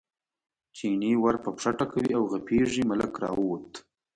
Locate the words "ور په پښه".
1.21-1.71